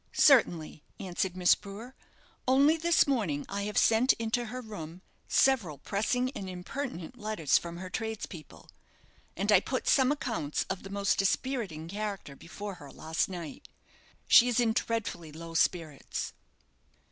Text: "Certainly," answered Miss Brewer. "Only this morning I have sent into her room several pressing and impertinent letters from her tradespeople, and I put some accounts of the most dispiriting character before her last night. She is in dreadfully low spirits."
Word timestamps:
"Certainly," 0.13 0.83
answered 0.99 1.37
Miss 1.37 1.53
Brewer. 1.53 1.93
"Only 2.47 2.75
this 2.75 3.05
morning 3.05 3.45
I 3.47 3.65
have 3.65 3.77
sent 3.77 4.13
into 4.13 4.45
her 4.45 4.59
room 4.59 5.03
several 5.27 5.77
pressing 5.77 6.31
and 6.31 6.49
impertinent 6.49 7.19
letters 7.19 7.59
from 7.59 7.77
her 7.77 7.91
tradespeople, 7.91 8.71
and 9.37 9.51
I 9.51 9.59
put 9.59 9.87
some 9.87 10.11
accounts 10.11 10.63
of 10.71 10.81
the 10.81 10.89
most 10.89 11.19
dispiriting 11.19 11.87
character 11.87 12.35
before 12.35 12.73
her 12.81 12.91
last 12.91 13.29
night. 13.29 13.67
She 14.27 14.47
is 14.47 14.59
in 14.59 14.73
dreadfully 14.73 15.31
low 15.31 15.53
spirits." 15.53 16.33